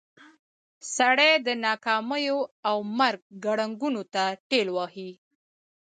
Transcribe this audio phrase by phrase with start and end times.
[0.95, 2.37] سړی د ناکاميو
[2.69, 5.11] او مرګ ګړنګونو ته ټېل وهي.